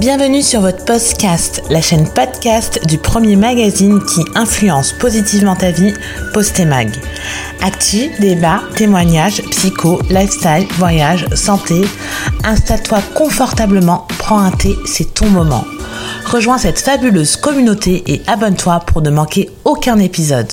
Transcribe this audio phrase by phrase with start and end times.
[0.00, 5.94] Bienvenue sur votre podcast, la chaîne podcast du premier magazine qui influence positivement ta vie,
[6.32, 6.90] Postemag.
[7.62, 11.82] Actu, débat, témoignages, psycho, lifestyle, voyage, santé.
[12.42, 15.64] Installe-toi confortablement, prends un thé, c'est ton moment.
[16.26, 20.48] Rejoins cette fabuleuse communauté et abonne-toi pour ne manquer aucun épisode.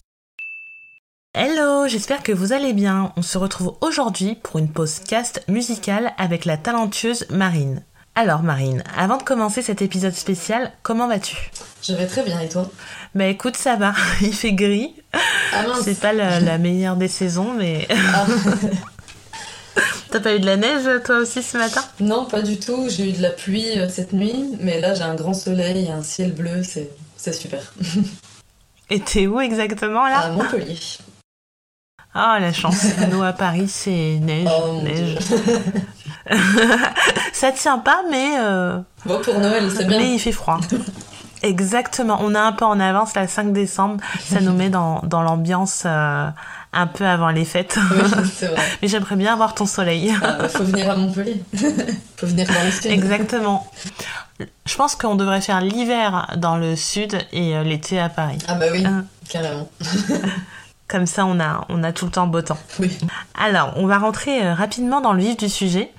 [1.33, 3.11] Hello, j'espère que vous allez bien.
[3.17, 7.83] On se retrouve aujourd'hui pour une podcast musicale avec la talentueuse Marine.
[8.15, 11.37] Alors Marine, avant de commencer cet épisode spécial, comment vas-tu?
[11.81, 12.69] Je vais très bien et toi?
[13.15, 13.93] Bah écoute, ça va.
[14.21, 14.93] Il fait gris.
[15.53, 18.25] Ah C'est pas la, la meilleure des saisons, mais Ah.
[20.11, 21.81] t'as pas eu de la neige toi aussi ce matin?
[22.01, 22.87] Non, pas du tout.
[22.89, 26.03] J'ai eu de la pluie euh, cette nuit, mais là j'ai un grand soleil, un
[26.03, 27.73] ciel bleu, c'est c'est super.
[28.89, 30.19] Et t'es où exactement là?
[30.19, 30.77] À Montpellier.
[32.13, 32.85] Ah la chance.
[33.11, 35.17] Nous à Paris c'est neige, Oh neige.
[37.33, 39.97] ça tient pas, mais euh, Bon, pour Noël, c'est bien.
[39.99, 40.59] mais il fait froid.
[41.43, 42.19] Exactement.
[42.21, 43.97] On a un peu en avance, la 5 décembre.
[44.23, 46.27] Ça nous met dans, dans l'ambiance euh,
[46.71, 47.79] un peu avant les fêtes.
[47.91, 48.61] Oui, c'est vrai.
[48.81, 50.13] Mais j'aimerais bien avoir ton soleil.
[50.21, 51.43] Ah, bah, faut venir à Montpellier.
[52.17, 52.91] faut venir dans le sud.
[52.91, 53.65] Exactement.
[54.67, 58.37] Je pense qu'on devrait faire l'hiver dans le sud et euh, l'été à Paris.
[58.47, 58.85] Ah bah oui,
[59.27, 59.67] carrément.
[60.91, 62.57] Comme ça, on a, on a tout le temps beau temps.
[62.79, 62.97] Oui.
[63.39, 65.89] Alors, on va rentrer euh, rapidement dans le vif du sujet.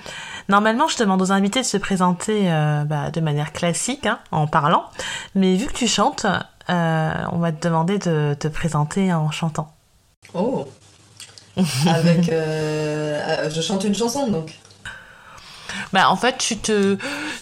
[0.51, 4.47] Normalement, je demande aux invités de se présenter euh, bah, de manière classique, hein, en
[4.47, 4.85] parlant.
[5.35, 6.27] Mais vu que tu chantes,
[6.69, 9.73] euh, on va te demander de te présenter en chantant.
[10.35, 10.69] Oh
[11.87, 12.29] Avec.
[12.31, 14.59] euh, je chante une chanson donc.
[15.93, 16.99] Bah, en fait, tu te,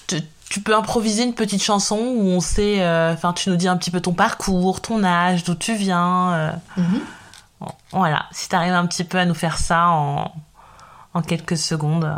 [0.07, 0.17] te-
[0.49, 3.77] tu peux improviser une petite chanson où on sait, euh, enfin, tu nous dis un
[3.77, 6.33] petit peu ton parcours, ton âge, d'où tu viens.
[6.33, 7.01] euh, Mhm.
[7.93, 10.33] Voilà, si tu arrives un petit peu à nous faire ça en,
[11.15, 12.11] en quelques secondes.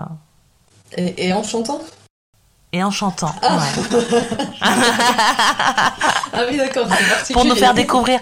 [0.97, 1.81] Et, et en chantant?
[2.75, 3.99] Et en chantant, ouais.
[6.35, 6.87] Ah oui, d'accord,
[7.35, 8.19] pour nous faire découvrir,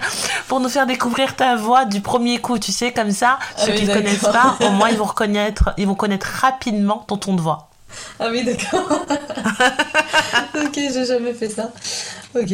[0.48, 3.70] pour nous faire découvrir ta voix du premier coup, tu sais, comme ça, Ah ceux
[3.72, 7.16] oui, qui ne connaissent pas, au moins ils vont reconnaître, ils vont connaître rapidement ton
[7.16, 7.68] ton de voix.
[8.18, 8.88] Ah oui, d'accord.
[10.56, 11.70] ok, j'ai jamais fait ça.
[12.34, 12.52] Ok.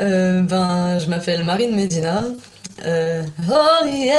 [0.00, 2.22] Euh, ben, je m'appelle Marine Medina.
[2.84, 4.14] Euh, oh yeah,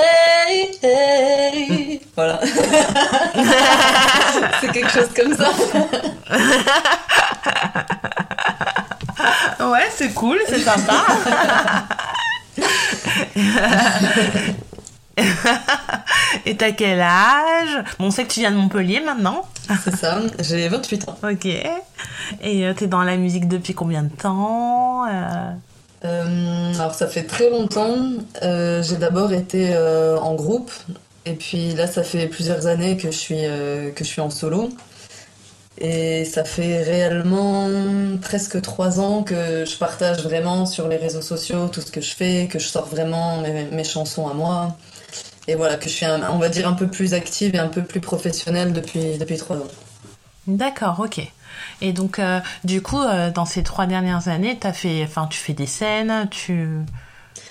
[0.82, 2.00] yeah.
[2.16, 2.40] Voilà.
[4.62, 5.52] C'est quelque chose comme ça.
[9.60, 11.06] Ouais, c'est cool, c'est sympa.
[16.46, 17.84] Et t'as quel âge?
[18.00, 19.44] Bon, on sait que tu viens de Montpellier maintenant.
[19.84, 20.20] C'est ça.
[20.40, 21.18] J'ai 28 ans.
[21.24, 21.46] Ok.
[21.46, 21.66] Et
[22.44, 25.52] euh, t'es dans la musique depuis combien de temps Euh,
[26.06, 27.98] Euh, alors ça fait très longtemps.
[28.44, 30.72] Euh, j'ai d'abord été euh, en groupe
[31.26, 33.42] et puis là ça fait plusieurs années que je suis
[33.96, 34.70] que je suis en solo.
[35.78, 37.68] Et ça fait réellement
[38.22, 42.16] presque trois ans que je partage vraiment sur les réseaux sociaux tout ce que je
[42.16, 44.78] fais, que je sors vraiment mes, mes chansons à moi.
[45.48, 47.68] Et voilà, que je suis, un- on va dire, un peu plus active et un
[47.68, 49.68] peu plus professionnelle depuis, depuis trois ans.
[50.48, 51.22] D'accord, ok.
[51.82, 55.54] Et donc, euh, du coup, euh, dans ces trois dernières années, t'as fait, tu fais
[55.54, 56.70] des scènes, tu.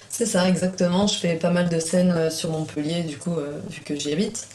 [0.09, 1.07] C'est ça, exactement.
[1.07, 3.37] Je fais pas mal de scènes euh, sur Montpellier, du coup,
[3.71, 4.47] vu que j'y habite.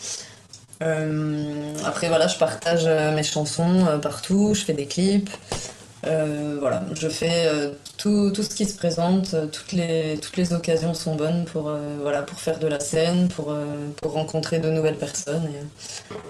[0.82, 5.30] Après, voilà, je partage mes chansons partout, je fais des clips.
[6.06, 10.38] Euh, voilà, je fais euh, tout, tout ce qui se présente, euh, toutes les, toutes
[10.38, 11.72] les occasions sont bonnes pour,
[12.02, 13.54] voilà, pour faire de la scène, pour,
[14.02, 15.50] pour rencontrer de nouvelles personnes.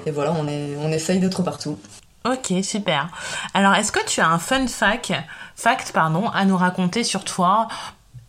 [0.05, 1.77] Et, et voilà, on, est, on essaye d'être partout.
[2.25, 3.09] Ok, super.
[3.53, 5.13] Alors, est-ce que tu as un fun fact,
[5.55, 7.67] fact pardon, à nous raconter sur toi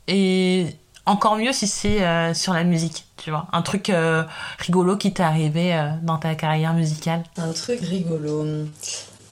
[0.06, 0.66] et
[1.06, 3.90] encore mieux si c'est sur la musique, tu vois, un truc
[4.58, 7.24] rigolo qui t'est arrivé dans ta carrière musicale?
[7.36, 8.46] Un truc rigolo.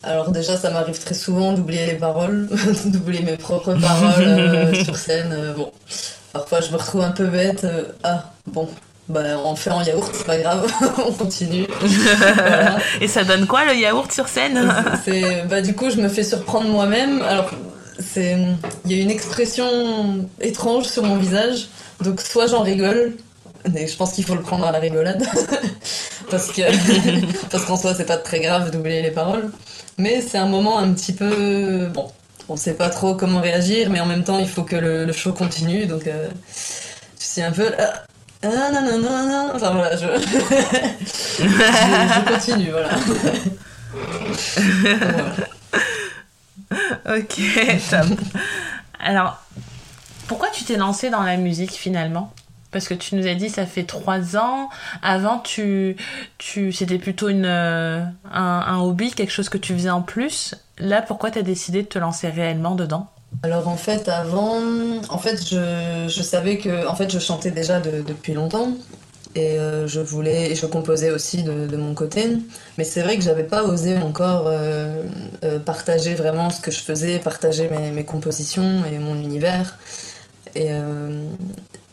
[0.03, 2.49] Alors déjà, ça m'arrive très souvent d'oublier les paroles,
[2.87, 5.33] d'oublier mes propres paroles euh, sur scène.
[5.33, 5.73] euh, bon,
[6.33, 7.65] parfois je me retrouve un peu bête.
[7.65, 8.69] euh, ah, bon,
[9.09, 10.71] bah on fait en yaourt, c'est pas grave,
[11.07, 11.67] on continue.
[11.81, 12.79] Voilà.
[13.01, 14.73] Et ça donne quoi le yaourt sur scène?
[15.49, 17.21] Bah du coup, je me fais surprendre moi-même.
[17.23, 17.51] Alors,
[17.99, 18.37] c'est,
[18.85, 21.69] il y a une expression étrange sur mon visage.
[22.05, 23.15] Donc soit j'en rigole,
[23.73, 25.27] mais je pense qu'il faut le prendre à la rigolade,
[26.31, 26.63] parce que
[27.51, 29.51] parce qu'en soi c'est pas très grave d'oublier les paroles.
[29.99, 32.11] Mais c'est un moment un petit peu bon.
[32.49, 35.13] On sait pas trop comment réagir, mais en même temps il faut que le, le
[35.13, 35.87] show continue.
[35.87, 36.29] Donc euh,
[37.21, 38.05] je suis un peu ah,
[38.43, 39.51] ah, non non non non.
[39.55, 40.07] Enfin voilà, je
[41.01, 42.91] je, je continue voilà.
[44.83, 45.35] Voilà.
[47.17, 47.41] Ok,
[47.91, 48.19] top.
[49.01, 49.43] Alors,
[50.27, 52.33] pourquoi tu t'es lancé dans la musique finalement?
[52.79, 54.69] Parce que tu nous as dit ça fait trois ans.
[55.03, 55.97] Avant, tu,
[56.39, 60.55] tu, c'était plutôt une, euh, un, hobby, quelque chose que tu faisais en plus.
[60.79, 63.09] Là, pourquoi tu as décidé de te lancer réellement dedans?
[63.43, 64.61] Alors en fait avant,
[65.09, 68.71] en fait je, je, savais que en fait je chantais déjà depuis longtemps
[69.35, 72.39] et euh, je voulais je composais aussi de, mon côté
[72.79, 75.03] mais c'est vrai que j'avais pas osé encore euh,
[75.67, 79.77] partager vraiment ce que je faisais partager mes, mes compositions et mon univers
[80.55, 80.71] et,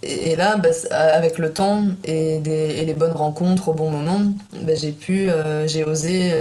[0.05, 4.21] et là bah, avec le temps et, les bonnes rencontres au bon moment
[4.61, 5.29] bah, j'ai pu
[5.65, 6.33] j'ai osé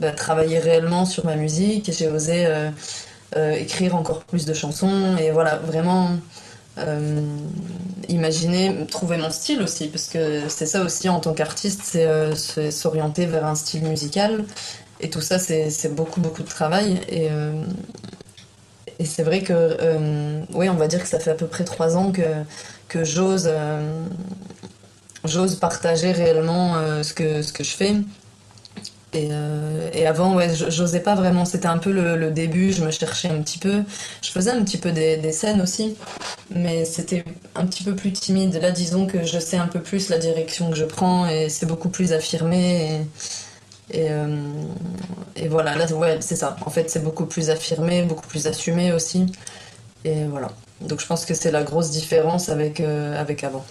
[0.00, 2.46] bah, travailler réellement sur ma musique j'ai osé
[3.36, 6.10] écrire encore plus de chansons et voilà vraiment
[6.78, 7.36] euh,
[8.08, 12.34] imaginer, trouver mon style aussi, parce que c'est ça aussi en tant qu'artiste, c'est euh,
[12.34, 14.44] s'orienter vers un style musical.
[15.00, 17.00] Et tout ça, c'est beaucoup, beaucoup de travail.
[17.12, 17.64] Euh,
[18.98, 19.76] et c'est vrai que,
[20.54, 22.22] oui, on va dire que ça fait à peu près trois ans que,
[22.94, 23.50] que j'ose
[25.24, 27.94] j'ose partager réellement ce, que, ce que je fais.
[29.14, 31.44] Et, euh, et, avant, ouais, j'osais pas vraiment.
[31.44, 32.72] C'était un peu le, début.
[32.72, 33.84] Je me cherchais un petit peu.
[34.22, 35.96] Je faisais un petit peu des, des scènes aussi,
[36.50, 37.24] mais c'était
[37.54, 38.54] un petit peu plus timide.
[38.60, 41.66] Là, disons que je sais un peu plus la direction que je prends et c'est
[41.66, 43.06] beaucoup plus affirmé.
[43.90, 44.52] Et, euh,
[45.36, 46.56] et voilà, là, ouais, c'est ça.
[46.66, 49.26] En fait, c'est beaucoup plus affirmé, beaucoup plus assumé aussi.
[50.04, 50.50] Et voilà.
[50.86, 53.64] Donc, je pense que c'est la grosse différence avec, euh, avec avant.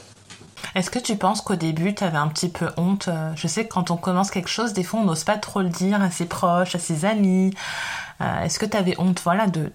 [0.75, 3.65] Est-ce que tu penses qu'au début, tu avais un petit peu honte euh, Je sais
[3.65, 6.09] que quand on commence quelque chose, des fois, on n'ose pas trop le dire à
[6.09, 7.53] ses proches, à ses amis.
[8.21, 9.71] Euh, est-ce que tu avais honte voilà, de,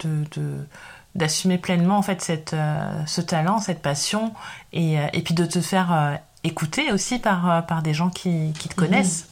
[1.14, 4.32] d'assumer pleinement en fait cette, euh, ce talent, cette passion,
[4.72, 8.74] et, et puis de te faire écouter aussi par, par des gens qui, qui te
[8.74, 9.28] connaissent?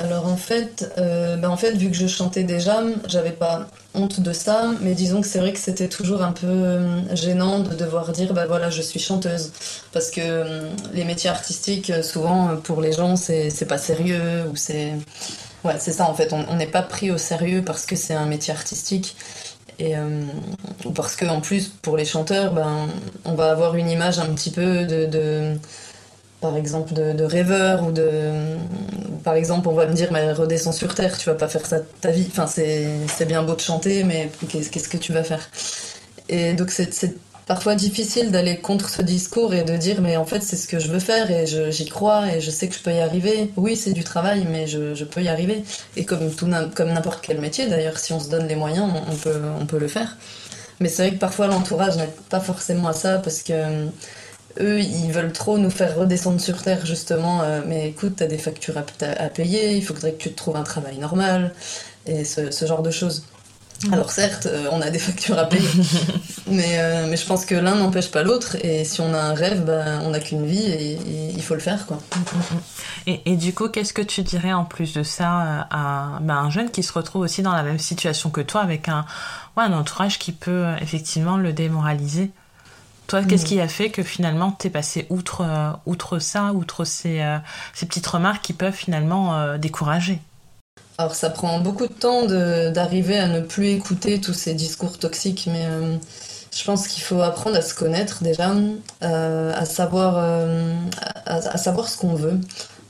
[0.00, 4.20] Alors en fait, euh, ben en fait, vu que je chantais déjà, j'avais pas honte
[4.20, 7.74] de ça, mais disons que c'est vrai que c'était toujours un peu euh, gênant de
[7.74, 9.52] devoir dire bah voilà, je suis chanteuse.
[9.92, 14.94] Parce que euh, les métiers artistiques, souvent pour les gens, c'est pas sérieux, ou c'est.
[15.64, 18.26] Ouais, c'est ça en fait, on n'est pas pris au sérieux parce que c'est un
[18.26, 19.16] métier artistique.
[19.78, 19.94] Et
[20.94, 22.86] parce que en plus, pour les chanteurs, ben,
[23.24, 25.58] on va avoir une image un petit peu de
[26.40, 28.56] par exemple de, rêveur ou de
[29.22, 31.80] par exemple on va me dire mais redescends sur terre tu vas pas faire ça
[32.00, 32.26] ta vie.
[32.30, 35.50] Enfin c'est bien beau de chanter mais qu'est-ce que tu vas faire?
[36.28, 37.14] Et donc c'est
[37.46, 40.78] parfois difficile d'aller contre ce discours et de dire mais en fait c'est ce que
[40.78, 43.52] je veux faire et j'y crois et je sais que je peux y arriver.
[43.56, 45.62] Oui c'est du travail mais je, je, peux y arriver.
[45.96, 49.16] Et comme tout comme n'importe quel métier d'ailleurs si on se donne les moyens on,
[49.16, 50.16] peut on peut le faire.
[50.80, 53.52] Mais c'est vrai que parfois l'entourage n'aide pas forcément à ça parce que
[54.58, 57.42] eux, ils veulent trop nous faire redescendre sur Terre, justement.
[57.42, 58.82] Euh, mais écoute, t'as des factures à,
[59.28, 61.54] payer, il faudrait que tu te trouves un travail normal,
[62.06, 63.24] et ce, genre de choses.
[63.84, 63.94] Mm.
[63.94, 65.68] Alors certes, euh, on a des factures à payer,
[66.48, 69.34] mais, euh, mais je pense que l'un n'empêche pas l'autre, et si on a un
[69.34, 70.98] rêve, ben, on n'a qu'une vie, et,
[71.34, 71.86] il faut le faire.
[71.86, 71.98] quoi.
[73.06, 76.50] Et, et du coup, qu'est-ce que tu dirais en plus de ça à ben, un
[76.50, 79.06] jeune qui se retrouve aussi dans la même situation que toi, avec un,
[79.56, 82.32] ouais, un entourage qui peut effectivement le démoraliser?
[83.10, 83.48] Toi, qu'est-ce mm.
[83.48, 87.38] qui a fait que finalement t'es passé outre, euh, outre ça, outre ces, euh,
[87.74, 90.20] ces, petites remarques qui peuvent finalement euh, décourager?
[90.96, 95.48] Alors ça prend beaucoup de temps d'arriver à ne plus écouter tous ces discours toxiques,
[95.50, 95.66] mais
[96.54, 98.52] je pense qu'il faut apprendre à se connaître déjà,
[99.00, 100.18] à, savoir,
[101.24, 102.38] à, savoir ce qu'on veut.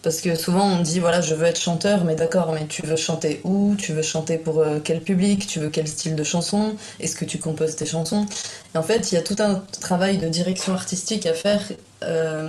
[0.02, 2.96] Parce que souvent on dit voilà je veux être chanteur mais d'accord mais tu veux
[2.96, 3.74] chanter où?
[3.76, 5.46] Tu veux chanter pour euh, quel public?
[5.46, 6.74] Tu veux quel style de chanson?
[7.00, 8.26] Est-ce que tu composes tes chansons?
[8.74, 11.60] Et en fait il y a tout un travail de direction artistique à faire
[12.02, 12.48] euh,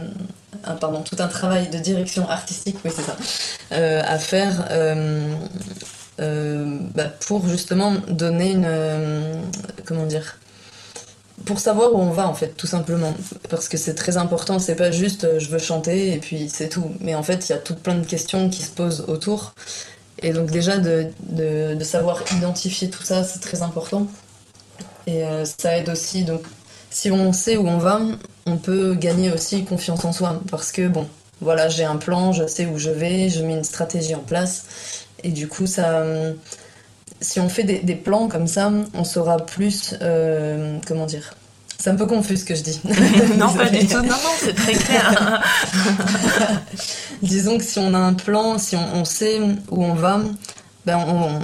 [0.80, 3.18] pardon tout un travail de direction artistique oui c'est ça
[3.74, 4.66] euh, à faire
[6.20, 9.42] bah, pour justement donner une
[9.86, 10.38] comment dire
[11.46, 13.14] pour savoir où on va en fait tout simplement.
[13.50, 16.70] Parce que c'est très important c'est pas juste euh, je veux chanter et puis c'est
[16.70, 16.92] tout.
[17.00, 19.54] Mais en fait il y a tout plein de questions qui se posent autour.
[20.20, 24.08] Et donc déjà de, de, savoir identifier tout ça c'est très important.
[25.08, 26.24] Et euh, ça aide aussi.
[26.24, 26.44] Donc
[26.90, 28.02] si on sait où on va
[28.46, 30.42] on peut gagner aussi confiance en soi.
[30.50, 31.08] Parce que bon
[31.42, 34.66] voilà j'ai un plan je sais où je vais je mets une stratégie en place.
[35.24, 36.04] Et du coup ça
[37.22, 39.96] si on fait des, plans comme ça, on saura plus.
[40.02, 41.36] Euh, comment dire
[41.78, 42.82] C'est un peu confus ce que je dis.
[43.38, 43.98] non, pas du tout.
[43.98, 45.44] Non, non, c'est très clair.
[47.22, 50.22] Disons que si on a un plan, si on, sait où on va,
[50.86, 51.40] ben on,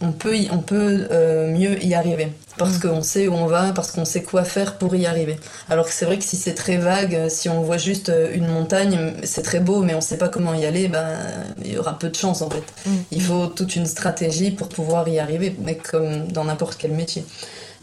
[0.00, 2.32] on peut, on peut euh, mieux y arriver.
[2.60, 2.80] Parce mm.
[2.80, 5.40] qu'on sait où on va, parce qu'on sait quoi faire pour y arriver.
[5.70, 8.48] Alors que c'est vrai que si c'est très vague, si on voit juste euh, une
[8.48, 11.16] montagne, c'est très beau, mais on ne sait pas comment y aller, ben,
[11.64, 12.64] il y aura peu de chance en fait.
[12.84, 12.90] Mm.
[13.12, 17.24] Il faut toute une stratégie pour pouvoir y arriver, mais comme dans n'importe quel métier.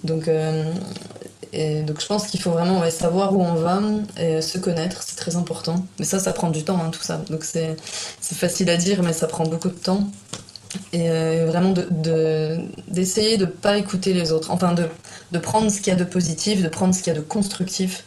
[0.03, 0.72] Donc, euh,
[1.53, 3.81] Et donc je pense qu'il faut vraiment savoir où on va
[4.19, 5.86] et se connaître, c'est très important.
[5.98, 7.17] Mais ça, ça prend du temps, hein, tout ça.
[7.31, 7.75] Donc c'est
[8.22, 10.07] facile à dire, mais ça prend beaucoup de temps.
[10.93, 11.74] Et euh, vraiment
[12.88, 14.51] d'essayer de ne pas écouter les autres.
[14.51, 17.19] Enfin, de, prendre ce qu'il y a de positif, de prendre ce qu'il y a
[17.19, 18.03] de constructif.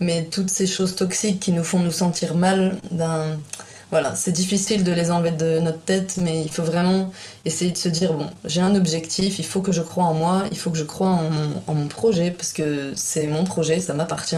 [0.00, 3.38] Mais toutes ces choses toxiques qui nous font nous sentir mal, ben
[3.90, 7.10] voilà, c'est difficile de les enlever de notre tête, mais il faut vraiment
[7.44, 10.44] essayer de se dire bon, j'ai un objectif, il faut que je croie en moi,
[10.52, 11.18] il faut que je croie
[11.66, 14.36] en mon, projet, parce que c'est mon projet, ça m'appartient.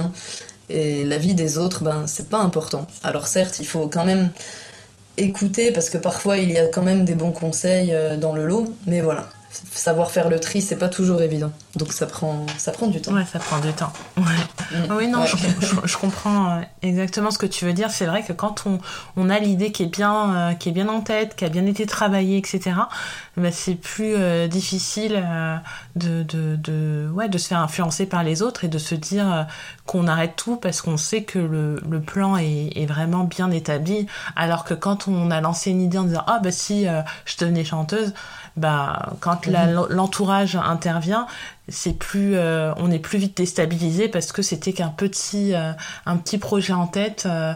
[0.70, 2.86] Et la vie des autres, ben, c'est pas important.
[3.02, 4.30] Alors certes, il faut quand même
[5.22, 8.46] écouter, parce que parfois il y a quand même des bons conseils euh, dans le
[8.46, 9.28] lot, mais voilà,
[9.72, 11.52] savoir faire le tri, c'est pas toujours évident.
[11.76, 13.12] Donc ça prend, ça prend du temps.
[13.12, 13.92] Ouais, ça prend du temps.
[14.16, 14.22] Ouais.
[14.72, 14.92] Mm.
[14.96, 17.90] Oui, non, Je, comprends euh, exactement ce que tu veux dire.
[17.90, 18.78] C'est vrai que quand on,
[19.16, 21.66] on a l'idée qui est bien, euh, qui est bien en tête, qui a bien
[21.66, 22.72] été travaillée, etc.
[23.36, 25.22] Bah, c'est plus euh, difficile
[25.96, 29.46] de, de, de, ouais, de se faire influencer par les autres et de se dire
[29.86, 34.06] qu'on arrête tout parce qu'on sait que le, le plan est, est, vraiment bien établi.
[34.36, 36.86] Alors que quand on a lancé une idée en disant ah bah si
[37.24, 38.12] je devenais chanteuse
[38.56, 39.86] bah, quand mhm.
[39.90, 41.26] l'entourage intervient,
[41.68, 45.72] c'est plus, euh, on est plus vite déstabilisé parce que c'était qu'un petit, euh,
[46.06, 47.54] un petit projet en tête euh,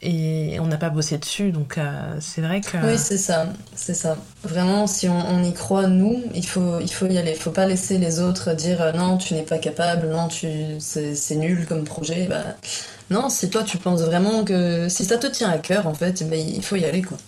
[0.00, 1.50] et on n'a pas bossé dessus.
[1.50, 1.78] Donc
[2.20, 2.78] c'est vrai que.
[2.78, 4.16] Oui, c'est ça, c'est ça.
[4.42, 7.32] Vraiment, si on, y croit nous, il faut, il faut y aller.
[7.32, 11.34] Il faut pas laisser les autres dire non, tu n'es pas capable, non, tu, c'est
[11.34, 12.26] nul comme projet.
[12.28, 12.44] Bah,
[13.10, 16.28] non, si toi tu penses vraiment que si ça te tient à cœur, en fait,
[16.28, 17.18] bah, il faut y aller quoi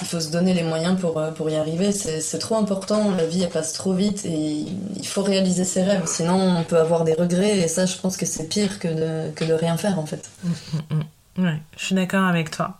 [0.00, 1.92] il faut se donner les moyens pour, euh, pour y arriver.
[1.92, 6.06] C'est trop important, la vie elle passe trop vite et il faut réaliser ses rêves.
[6.06, 9.30] Sinon, on peut avoir des regrets et ça, je pense que c'est pire que de,
[9.32, 10.30] que de rien faire en fait.
[10.42, 11.44] Mm, mm, mm.
[11.44, 12.78] Ouais, je suis d'accord avec toi.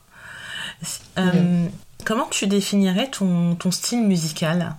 [1.19, 1.67] Euh,
[2.05, 4.75] comment tu définirais ton, ton style musical?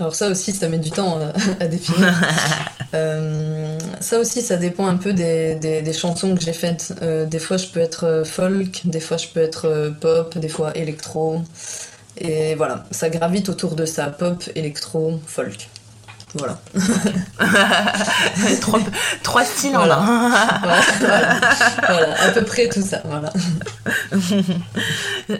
[0.00, 1.30] Alors ça aussi, ça met du temps euh,
[1.60, 2.12] à définir.
[2.92, 6.92] Euh, ça aussi, ça dépend un peu des, des, chansons que j'ai faites.
[7.02, 10.76] Euh, des fois, je peux être folk, des fois, je peux être pop, des fois
[10.76, 11.40] électro.
[12.18, 15.68] Et voilà, ça gravite autour de ça, pop, électro, folk.
[16.34, 16.60] Voilà.
[19.22, 20.28] trois, styles en un.
[21.88, 23.02] voilà, à peu près tout ça.
[23.04, 23.32] Voilà.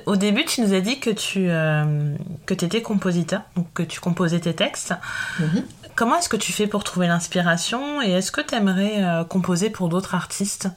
[0.06, 2.14] Au début, tu nous as dit que tu euh,
[2.46, 4.94] que étais compositeur, donc que tu composais tes textes.
[5.38, 5.64] Mhm.
[5.94, 9.70] Comment est-ce que tu fais pour trouver l'inspiration et est-ce que tu aimerais euh, composer
[9.70, 10.68] pour d'autres artistes?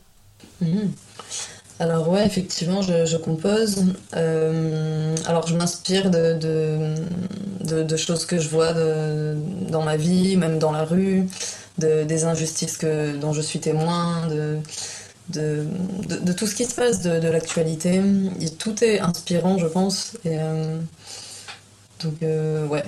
[0.61, 0.91] Mhm.
[1.83, 3.83] Alors ouais, effectivement, je, compose.
[4.15, 6.33] Euh, alors je m'inspire de,
[7.59, 8.71] de, choses que je vois
[9.69, 11.27] dans ma vie, même dans la rue,
[11.77, 14.59] des injustices que, dont je suis témoin, de,
[15.29, 18.01] de, tout ce qui se passe, de, l'actualité.
[18.59, 20.13] Tout est inspirant, je pense.
[20.25, 20.79] Euh,
[22.03, 22.83] donc euh, ouais,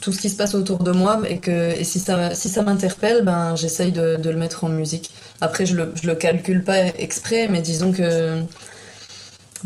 [0.00, 2.62] tout ce qui se passe autour de moi et que et si ça si ça
[2.62, 5.10] m'interpelle, ben j'essaye de, le mettre en musique.
[5.40, 8.42] Après je le je le calcule pas exprès, mais disons que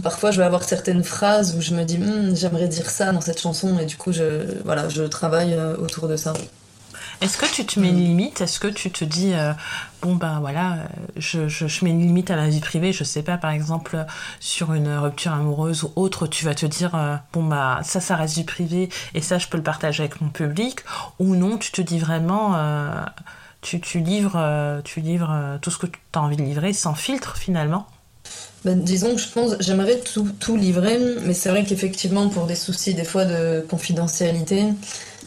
[0.02, 3.20] parfois je vais avoir certaines phrases où je me dis hmm, j'aimerais dire ça dans
[3.20, 6.32] cette chanson et du coup je voilà je travaille euh, autour de ça.
[7.20, 8.40] Est-ce que tu te mets une limite?
[8.40, 9.52] Est-ce que tu te dis, euh,
[10.00, 10.86] bon ben voilà, euh,
[11.16, 14.06] je, je, mets une limite à ma vie privée, je sais pas, par exemple,
[14.40, 18.16] sur une rupture amoureuse ou autre, tu vas te dire, euh, bon bah ça, ça
[18.16, 20.80] reste du privé et ça, je peux le partager avec mon public,
[21.18, 22.56] ou non, tu te dis vraiment,
[23.60, 27.36] tu, tu, livres, tu livres tout ce que tu as envie de livrer sans filtre
[27.36, 27.86] finalement?
[28.64, 32.54] Ben, disons que je pense, j'aimerais tout, tout livrer, mais c'est vrai qu'effectivement, pour des
[32.54, 34.64] soucis des fois de confidentialité,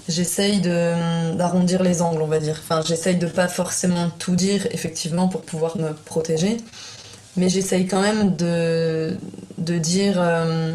[0.09, 2.59] j'essaye d'arrondir les angles, on va dire.
[2.63, 6.57] Enfin, j'essaye de pas forcément tout dire, effectivement, pour pouvoir me protéger.
[7.35, 9.17] Mais j'essaye quand même de,
[9.57, 10.15] dire.
[10.17, 10.71] Euh,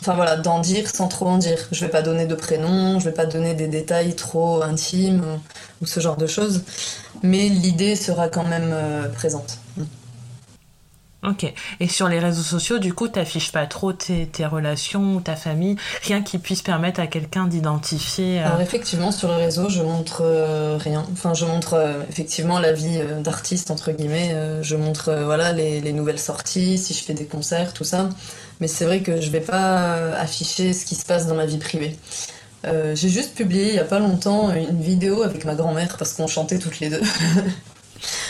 [0.00, 1.68] enfin voilà, d'en dire sans trop en dire.
[1.70, 5.38] Je vais pas donner de prénom, je vais pas donner des détails trop intimes
[5.80, 6.62] ou, ce genre de choses.
[7.22, 9.58] Mais l'idée sera quand même euh, présente.
[11.24, 11.52] Ok.
[11.78, 15.76] Et sur les réseaux sociaux, du coup, t'affiches pas trop tes, tes, relations, ta famille,
[16.02, 18.40] rien qui puisse permettre à quelqu'un d'identifier.
[18.40, 21.06] Euh, Alors effectivement, sur les réseaux, je montre euh, rien.
[21.12, 24.34] Enfin, je montre euh, effectivement la vie d'artiste entre guillemets.
[24.62, 28.08] je montre voilà les, les, nouvelles sorties, si je fais des concerts, tout ça.
[28.60, 31.58] Mais c'est vrai que je vais pas afficher ce qui se passe dans ma vie
[31.58, 31.96] privée.
[32.64, 36.26] J'ai juste publié il y a pas longtemps une vidéo avec ma grand-mère parce qu'on
[36.26, 37.02] chantait toutes les deux.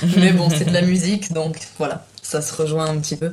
[0.16, 3.32] Mais bon, c'est de la musique, donc voilà ça se rejoint un petit peu.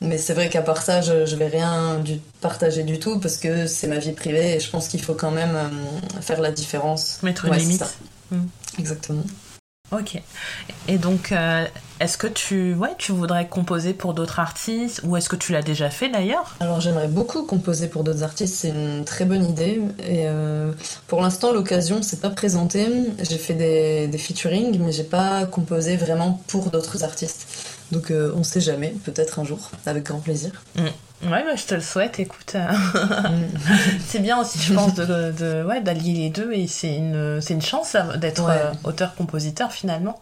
[0.00, 3.36] Mais c'est vrai qu'à part ça, je, je vais rien du, partager du tout parce
[3.36, 6.52] que c'est ma vie privée et je pense qu'il faut quand même euh, faire la
[6.52, 7.18] différence.
[7.24, 7.98] Mettre une limite.
[8.30, 8.44] Mm.
[8.78, 9.24] Exactement.
[9.90, 10.22] Ok.
[10.86, 11.64] Et donc, euh,
[11.98, 15.62] est-ce que tu, ouais, tu voudrais composer pour d'autres artistes ou est-ce que tu l'as
[15.62, 16.56] déjà fait d'ailleurs?
[16.60, 19.80] Alors j'aimerais beaucoup composer pour d'autres artistes, c'est une très bonne idée.
[20.00, 20.72] Et euh,
[21.06, 22.86] pour l'instant, l'occasion s'est pas présentée.
[23.28, 27.46] J'ai fait des, des featuring, mais j'ai pas composé vraiment pour d'autres artistes.
[27.92, 30.50] Donc euh, on sait jamais, peut-être un jour, avec grand plaisir.
[30.76, 30.82] Mm.
[31.30, 32.54] Ouais, bah, je te le souhaite, écoute.
[34.06, 37.54] c'est bien aussi, je pense, de, de ouais, d'allier les deux et c'est une, c'est
[37.54, 38.54] une chance d'être Ouais.
[38.56, 40.20] euh, auteur-compositeur finalement.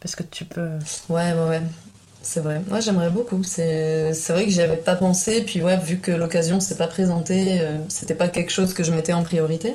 [0.00, 0.70] Parce que tu peux.
[1.10, 1.62] Ouais, ouais, ouais.
[2.22, 2.62] C'est vrai.
[2.68, 3.42] Moi, j'aimerais beaucoup.
[3.44, 5.42] C'est c'est vrai que j'y avais pas pensé.
[5.42, 8.92] Puis, ouais, vu que l'occasion s'est pas présentée, euh, c'était pas quelque chose que je
[8.92, 9.74] mettais en priorité.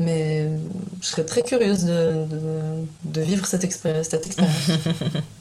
[0.00, 0.56] Mais euh,
[1.02, 2.40] je serais très curieuse de, de,
[3.04, 4.70] de vivre cette, cette expérience.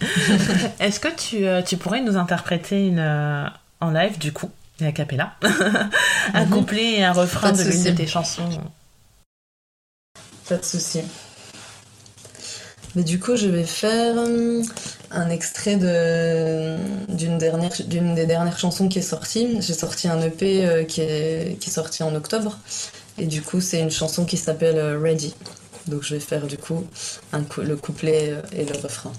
[0.80, 3.44] Est-ce que tu, euh, tu pourrais nous interpréter une, euh,
[3.80, 4.50] en live du coup,
[4.80, 5.34] a cappella,
[6.34, 6.50] un Mhm.
[6.50, 8.48] couplet et un refrain Pas de de l'une de tes chansons
[10.48, 11.00] Pas de souci.
[12.94, 14.62] Mais du coup, je vais faire euh,
[15.10, 16.76] un extrait de
[17.08, 19.60] d'une dernière d'une des dernières chansons qui est sortie.
[19.60, 22.58] J'ai sorti un EP qui est qui est sorti en octobre
[23.18, 25.34] et du coup, c'est une chanson qui s'appelle Ready.
[25.86, 26.86] Donc je vais faire du coup
[27.32, 29.12] un le couplet et le refrain.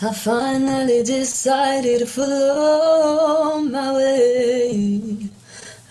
[0.00, 5.28] I finally decided to follow my way.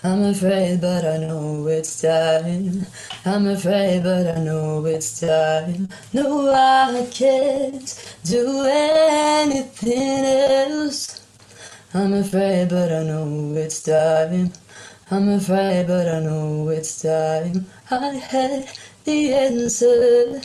[0.02, 2.86] I'm afraid, but I know it's time.
[3.26, 5.90] I'm afraid, but I know it's time.
[6.14, 11.20] No, I can't do anything else.
[11.92, 14.52] I'm afraid, but I know it's time.
[15.10, 17.66] I'm afraid, but I know it's time.
[17.90, 18.70] I had
[19.04, 20.40] the answer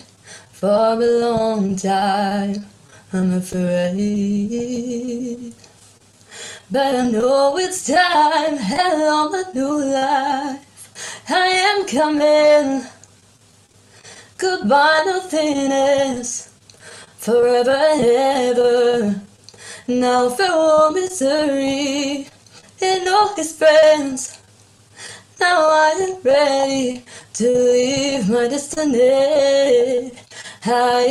[0.51, 2.72] for a long time.
[3.15, 3.93] I'm afraid.
[6.71, 10.65] But I know it's time, hello, a new life.
[11.29, 12.87] I am coming.
[14.39, 16.49] Goodbye, nothingness.
[17.17, 18.01] Forever and
[18.57, 19.21] ever.
[19.87, 22.27] Now for misery
[22.81, 24.39] and all his friends.
[25.39, 30.13] Now I am ready to leave my destiny.
[30.65, 30.69] I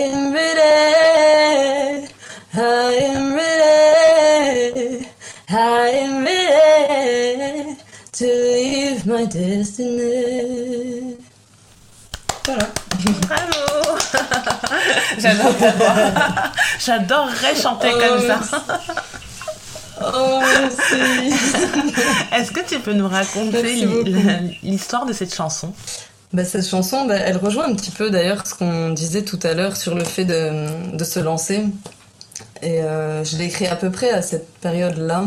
[0.08, 2.08] am ready.
[2.54, 2.58] I
[3.10, 5.06] am ready.
[5.50, 7.76] I am ready
[8.12, 11.16] to leave my destiny.
[12.44, 12.66] Voilà.
[13.28, 13.98] Bravo
[15.18, 16.52] J'adore ta voix.
[16.84, 18.40] J'adorerais chanter Oh, comme ça.
[20.14, 20.40] Oh.
[22.34, 23.86] Est-ce que tu peux nous raconter
[24.62, 25.72] l'histoire de cette chanson?
[26.32, 29.52] Bah, cette chanson, bah, elle rejoint un petit peu d'ailleurs ce qu'on disait tout à
[29.52, 31.64] l'heure sur le fait de, de se lancer.
[32.62, 35.26] Et euh, je l'ai écrit à peu près à cette période-là,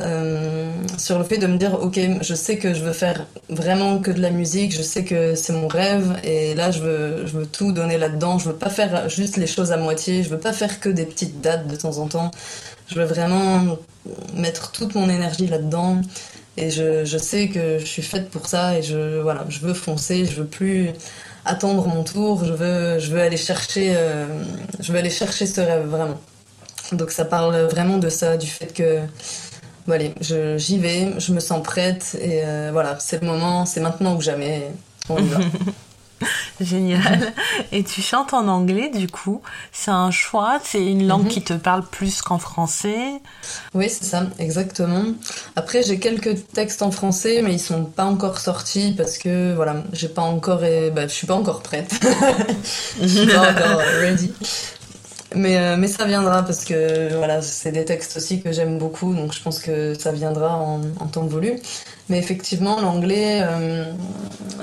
[0.00, 3.98] euh, sur le fait de me dire, ok, je sais que je veux faire vraiment
[3.98, 7.38] que de la musique, je sais que c'est mon rêve, et là je veux, je
[7.38, 8.38] veux tout donner là-dedans.
[8.38, 11.04] Je veux pas faire juste les choses à moitié, je veux pas faire que des
[11.04, 12.30] petites dates de temps en temps.
[12.88, 13.78] Je veux vraiment
[14.34, 16.00] mettre toute mon énergie là-dedans.
[16.56, 19.74] Et je, je sais que je suis faite pour ça et je, voilà, je veux
[19.74, 20.90] foncer, je veux plus
[21.44, 24.26] attendre mon tour, je veux, je veux aller chercher, euh,
[24.80, 26.20] je veux aller chercher ce rêve vraiment.
[26.92, 29.00] Donc ça parle vraiment de ça, du fait que,
[29.86, 34.14] bon, j'y vais, je me sens prête et euh, voilà, c'est le moment, c'est maintenant
[34.14, 34.70] ou jamais,
[35.08, 35.40] on y va.
[36.60, 37.32] Génial.
[37.72, 39.42] Et tu chantes en anglais du coup.
[39.72, 41.28] C'est un choix, c'est une langue Mhm.
[41.28, 43.20] qui te parle plus qu'en français.
[43.74, 45.04] Oui, c'est ça, exactement.
[45.56, 49.82] Après, j'ai quelques textes en français, mais ils sont pas encore sortis parce que voilà,
[49.92, 51.92] j'ai pas encore, euh, bah, je suis pas encore prête.
[53.00, 54.32] je suis pas encore ready.
[55.34, 59.12] Mais, euh, mais ça viendra parce que voilà, c'est des textes aussi que j'aime beaucoup,
[59.14, 61.54] donc je pense que ça viendra en, en temps voulu.
[62.08, 63.84] Mais effectivement, l'anglais, euh,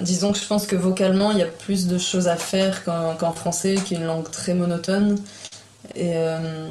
[0.02, 3.34] disons que je pense que vocalement, il y a plus de choses à faire qu'en
[3.34, 5.18] français, qui est une langue très monotone.
[5.96, 6.70] Et euh,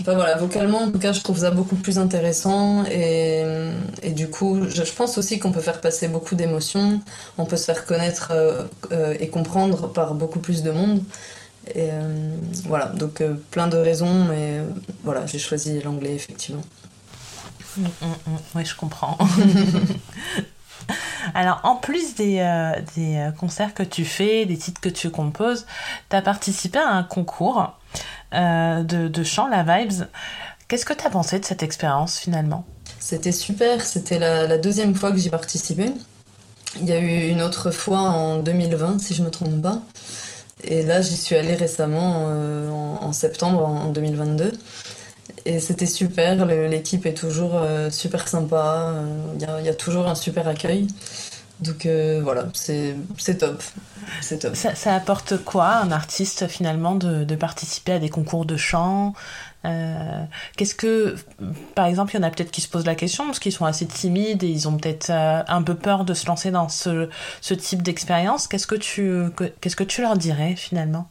[0.00, 2.84] enfin voilà, vocalement, en tout cas, je trouve ça beaucoup plus intéressant.
[2.84, 3.44] Et,
[4.12, 7.00] du coup, je, pense aussi qu'on peut faire passer beaucoup d'émotions.
[7.36, 8.32] On peut se faire connaître
[9.20, 11.02] et comprendre par beaucoup plus de monde.
[11.74, 14.68] Et euh, voilà, donc euh, plein de raisons, mais euh,
[15.02, 16.62] voilà, j'ai choisi l'anglais effectivement.
[17.76, 18.36] Mm, mm, mm.
[18.54, 19.18] Oui, je comprends.
[21.34, 25.66] Alors, en plus des, euh, des concerts que tu fais, des titres que tu composes,
[26.08, 27.72] tu as participé à un concours
[28.32, 30.04] de, de chant, la Vibes.
[30.68, 32.64] Qu'est-ce que tu as pensé de cette expérience finalement?
[33.00, 35.92] C'était super, c'était la, la deuxième fois que j'y participais.
[36.80, 39.80] Il y a eu une autre fois en 2020, si je me trompe pas.
[40.66, 44.52] Et là, j'y suis allée récemment, euh, en, septembre en 2022.
[45.44, 49.06] Et c'était super, l'équipe est toujours euh, super sympa, euh,
[49.38, 50.88] il il y a toujours un super accueil.
[51.60, 51.88] Donc
[52.22, 52.96] voilà, c'est
[53.38, 53.62] top.
[54.40, 54.56] top.
[54.56, 59.14] Ça, apporte quoi un artiste finalement de, participer à des concours de chant
[59.66, 60.24] euh,
[60.56, 61.16] Qu'est-ce que,
[61.74, 63.64] par exemple, il y en a peut-être qui se posent la question parce qu'ils sont
[63.64, 67.08] assez timides et ils ont peut-être euh, un peu peur de se lancer dans ce,
[67.54, 68.46] type d'expérience.
[68.46, 69.24] Qu'est-ce que tu
[69.60, 71.08] qu'est-ce que tu leur dirais finalement?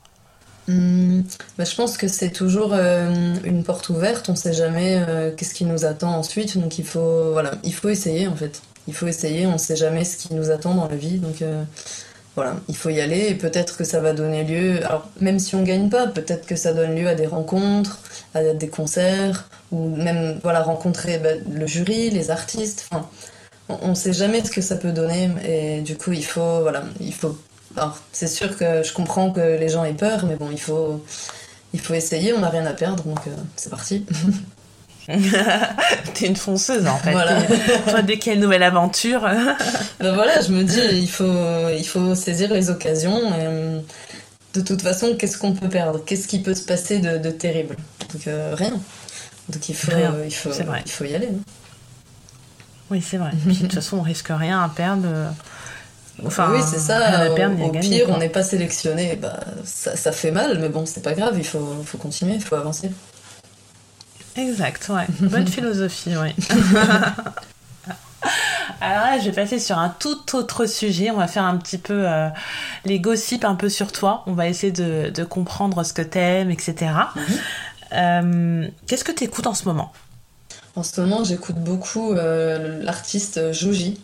[0.68, 1.22] Hmm,
[1.58, 4.30] bah, je pense que c'est toujours euh, une porte ouverte.
[4.30, 5.04] On ne sait jamais
[5.38, 8.62] qu'est-ce qui nous attend ensuite, donc il faut voilà, il faut essayer en fait.
[8.88, 9.48] Il faut essayer.
[9.48, 11.44] On ne sait jamais ce qui nous attend dans la vie, donc
[12.36, 15.56] voilà, il faut y aller et peut-être que ça va donner lieu, alors même si
[15.56, 18.00] on gagne pas, peut-être que ça donne lieu à des rencontres,
[18.34, 22.88] à des concerts, ou même voilà rencontrer bah, le jury, les artistes.
[22.91, 23.08] Enfin,
[23.69, 26.84] on ne sait jamais ce que ça peut donner et du coup il faut voilà,
[27.00, 27.38] il faut.
[27.78, 31.04] Alors c'est sûr que je comprends que les gens aient peur, mais bon il faut
[31.74, 34.06] il faut essayer, on n'a rien à perdre donc euh, c'est parti.
[36.13, 37.13] T'es une fonceuse en fait.
[37.89, 39.22] Toi, dès qu'il y a une nouvelle aventure.
[40.00, 43.22] ben voilà, je me dis, il faut, il faut saisir les occasions.
[43.39, 43.82] Et,
[44.54, 46.04] de toute façon, qu'est-ce qu'on peut perdre?
[46.06, 47.76] Qu'est-ce qui peut se passer de, terrible?
[48.13, 48.80] Donc euh, rien.
[49.50, 49.91] Donc il faut,
[50.26, 50.50] il faut,
[50.86, 51.30] il faut y aller.
[52.89, 53.32] oui, c'est vrai.
[53.46, 55.08] de toute façon, on risque rien à perdre.
[56.26, 57.30] Enfin, oui, c'est ça.
[57.30, 59.18] au, pire, on n'est pas sélectionné.
[59.18, 61.34] Bah, ça, ça, fait mal, mais bon, c'est pas grave.
[61.38, 62.89] Il faut, faut continuer, il faut avancer.
[64.38, 65.06] Exact, ouais.
[65.30, 66.34] Bonne philosophie, oui.
[68.82, 71.12] Alors là, je vais passer sur un tout autre sujet.
[71.12, 72.30] On va faire un petit peu euh,
[72.84, 74.24] les gossips un peu sur toi.
[74.28, 76.91] On va essayer de, de comprendre ce que t'aimes, etc.
[77.15, 77.24] Mhm.
[77.93, 79.93] Euh, qu'est-ce que tu écoutes en ce moment?
[80.76, 84.00] En ce moment, j'écoute beaucoup euh, l'artiste Joji,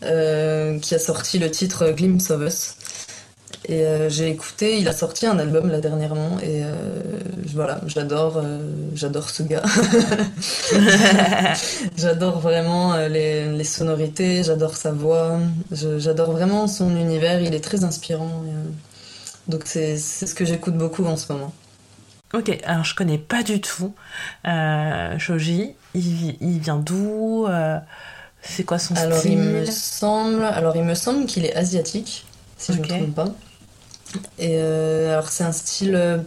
[0.00, 2.76] qui a sorti le titre Glimpse of Us.
[3.66, 6.74] Et euh, j'ai écouté, il a sorti un album là dernièrement et euh,
[7.54, 8.58] voilà, j'adore, euh,
[8.94, 9.62] j'adore ce gars.
[11.96, 15.38] j'adore vraiment les, les, sonorités, j'adore sa voix,
[15.70, 18.42] j'adore vraiment son univers, il est très inspirant.
[19.46, 21.52] donc c'est ce que j'écoute beaucoup en ce moment.
[22.34, 23.94] Ok, alors je connais pas du tout
[25.18, 27.46] Shoji, il, il vient d'où
[28.42, 29.32] C'est quoi son alors, style?
[29.32, 32.24] il me semble, Alors il me semble qu'il est asiatique,
[32.62, 33.28] si je ne me trompe pas.
[34.38, 36.18] Et euh, alors c'est un style, euh,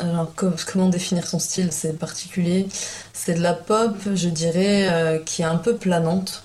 [0.00, 1.68] alors comment définir son style?
[1.72, 2.68] C'est particulier.
[3.12, 6.42] C'est de la pop, je dirais, euh, qui est un peu planante.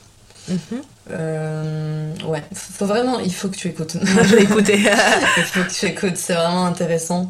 [0.49, 2.25] Mm-hmm.
[2.25, 3.97] ouais, faut vraiment, il faut que tu écoutes.
[4.03, 4.79] je vais écouter.
[5.37, 7.29] il faut que tu écoutes, c'est vraiment intéressant.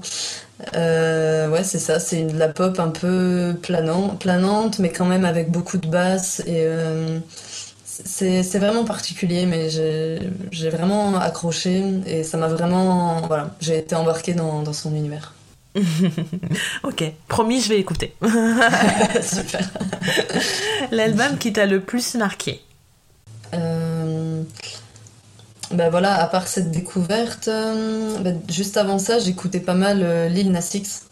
[0.73, 5.51] ouais, c'est ça, c'est de la pop un peu planant, planante, mais quand même avec
[5.51, 6.65] beaucoup de basses et
[8.05, 13.21] c'est vraiment particulier, mais j'ai vraiment accroché et ça m'a vraiment.
[13.27, 15.33] Voilà, j'ai été embarquée dans, dans son univers.
[16.83, 18.13] ok, promis, je vais écouter.
[19.21, 19.69] Super.
[20.91, 22.61] L'album qui t'a le plus marqué
[23.53, 24.41] euh,
[25.71, 30.27] Ben voilà, à part cette découverte, euh, ben juste avant ça, j'écoutais pas mal euh,
[30.27, 31.03] Lil Nas X.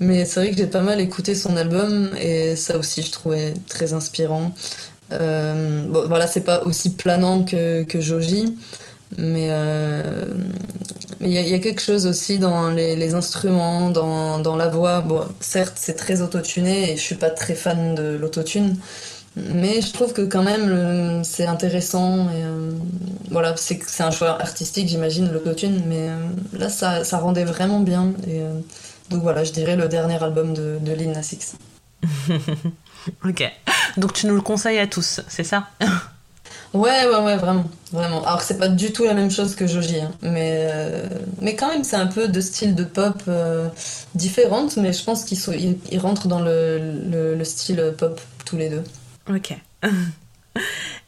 [0.00, 3.54] Mais c'est vrai que j'ai pas mal écouté son album et ça aussi je trouvais
[3.68, 4.52] très inspirant.
[5.12, 8.56] Euh, bon, voilà, c'est pas aussi planant que, que Joji,
[9.18, 10.24] mais euh,
[11.20, 15.02] il y, a quelque chose aussi dans les, instruments, dans, dans, la voix.
[15.02, 18.76] Bon, certes, c'est très autotuné et je suis pas très fan de l'autotune,
[19.36, 22.24] mais je trouve que quand même c'est intéressant.
[22.30, 22.72] Et, euh,
[23.30, 26.16] voilà, c'est un choix artistique, j'imagine, l'autotune, mais euh,
[26.58, 28.12] là ça, ça rendait vraiment bien.
[29.12, 31.56] Donc voilà, je dirais le dernier album de, de Lil Nas X.
[33.24, 33.52] ok.
[33.96, 35.68] Donc tu nous le conseilles à tous, c'est ça?
[36.74, 38.24] Ouais, ouais, ouais, vraiment, vraiment.
[38.24, 41.06] Alors c'est pas du tout la même chose que Joji, hein, mais euh,
[41.42, 43.68] mais quand même c'est un peu de style de pop euh,
[44.14, 45.38] différente, mais je pense qu'ils
[45.90, 48.84] ils, rentrent dans le, le, style pop tous les deux.
[49.28, 49.54] Ok.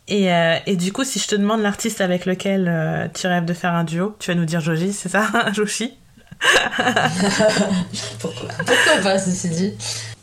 [0.06, 3.54] Et, euh, et, du coup, si je te demande l'artiste avec lequel tu rêves de
[3.54, 5.94] faire un duo, tu vas nous dire Joji, c'est ça Joshi
[8.18, 9.72] pourquoi, pourquoi, pas, ceci dit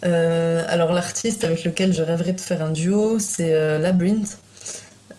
[0.06, 4.38] euh, Alors, l'artiste avec lequel je rêverais de faire un duo, c'est euh, Labyrinth.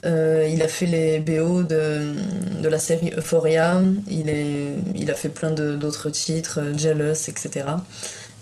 [0.04, 2.14] Euh, il a fait les BO de,
[2.60, 7.66] de, la série Euphoria, il, est, il a fait plein d'autres titres, Jealous, etc.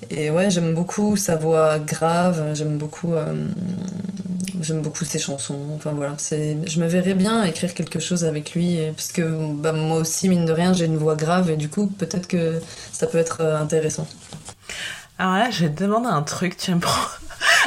[0.09, 3.13] Et ouais, j'aime beaucoup sa voix grave, j'aime beaucoup,
[4.61, 5.59] j'aime beaucoup ses chansons.
[5.75, 9.73] Enfin voilà, c'est, je me verrais bien écrire quelque chose avec lui, parce que bah,
[9.73, 12.61] moi aussi, mine de rien, j'ai une voix grave et du coup, peut-être que
[12.93, 14.07] ça peut être euh, intéressant.
[15.19, 17.01] Alors là, je vais te demander un truc, tu me prends.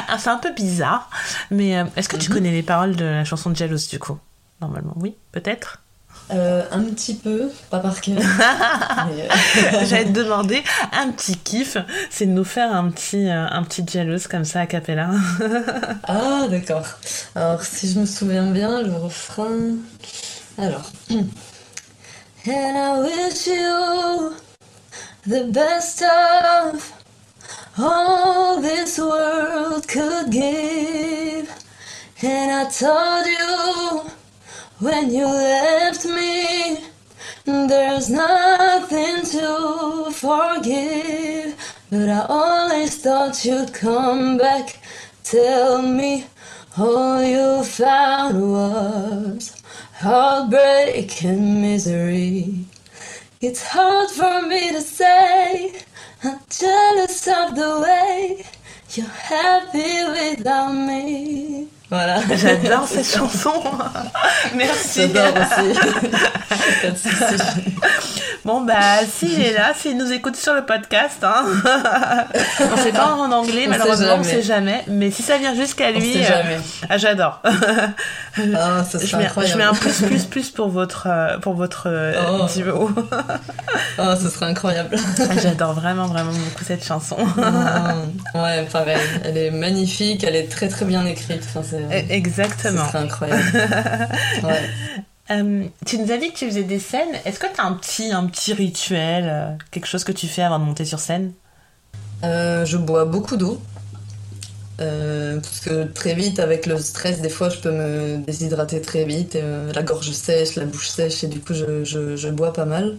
[0.06, 1.10] Ah, c'est un peu bizarre,
[1.50, 2.36] mais euh, est-ce que tu mhm.
[2.36, 4.18] connais les paroles de la chanson de Jealous du coup?
[4.60, 5.83] Normalement, oui, peut-être?
[6.30, 8.18] Euh, un petit peu, pas par cœur.
[9.06, 11.76] Euh, J'allais te demander un petit kiff,
[12.10, 15.10] c'est de nous faire un petit, euh, un petit jealous comme ça à capella.
[16.04, 16.86] ah, d'accord.
[17.34, 19.76] Alors, si je me souviens bien, le refrain.
[20.56, 20.90] Alors.
[22.46, 24.34] And I wish you
[25.26, 26.92] the best of
[27.78, 31.48] all this world could give.
[32.22, 34.23] And I told you.
[34.80, 36.78] When you left me,
[37.44, 41.54] there's nothing to forgive.
[41.90, 44.78] But I always thought you'd come back.
[45.22, 46.26] Tell me
[46.76, 52.66] all you found was heartbreak and misery.
[53.40, 55.82] It's hard for me to say,
[56.24, 58.44] I'm jealous of the way
[58.90, 61.68] you're happy without me.
[61.90, 62.20] Voilà.
[62.36, 63.52] J'adore cette chanson.
[64.54, 65.02] Merci.
[65.02, 65.78] J'adore aussi.
[68.44, 71.44] bon, bah, s'il est là, s'il nous écoute sur le podcast, hein.
[72.72, 74.82] on sait pas en anglais, malheureusement, on sait jamais.
[74.88, 76.56] Mais si ça vient jusqu'à lui, on sait jamais.
[76.56, 77.42] Euh, ah, j'adore.
[77.44, 82.14] Ah, je, mets, je mets un plus, plus, plus pour votre, euh, pour votre euh,
[82.28, 82.46] oh.
[82.54, 82.90] duo.
[83.98, 84.96] oh, ce serait incroyable.
[85.20, 87.16] Ah, j'adore vraiment, vraiment beaucoup cette chanson.
[88.34, 88.96] ouais, pareil.
[89.24, 91.42] Elle est magnifique, elle est très, très bien écrite.
[91.48, 92.86] Enfin, E, exactement.
[92.90, 93.42] C'est incroyable.
[95.30, 97.14] Euh, tu nous as dit que tu faisais des scènes.
[97.24, 100.42] Est-ce que tu as un petit, un petit rituel, euh, quelque chose que tu fais
[100.42, 101.32] avant de monter sur scène?
[102.24, 103.58] Euh, Je bois beaucoup d'eau.
[104.76, 109.38] parce que très vite, avec le stress, des fois, je peux me déshydrater très vite.
[109.74, 112.98] la gorge sèche, la bouche sèche, et du coup, je, je bois pas mal.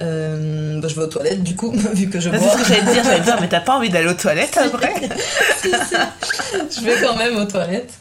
[0.00, 2.38] Euh, bah, je vais aux toilettes du coup, vu que je bois.
[2.38, 4.56] C'est ce que j'allais te dire, j'allais dire, mais t'as pas envie d'aller aux toilettes
[4.56, 4.94] après
[5.62, 6.80] si, si.
[6.80, 7.92] Je vais quand même aux toilettes.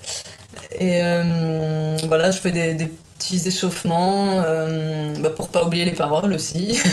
[0.80, 5.92] Et euh, voilà, je fais des, des petits échauffements euh, bah pour pas oublier les
[5.92, 6.80] paroles aussi.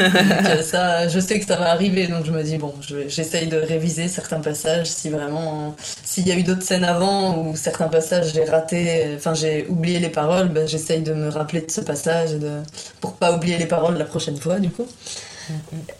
[0.00, 2.74] Euh, ça, je sais que ça va arriver, donc je me dis bon,
[3.06, 5.74] j'essaye de réviser certains passages si vraiment,
[6.04, 9.98] s'il y a eu d'autres scènes avant ou certains passages j'ai raté, enfin j'ai oublié
[9.98, 12.60] les paroles, bah, j'essaye de me rappeler de ce passage de,
[13.00, 14.86] pour pas oublier les paroles la prochaine fois du coup.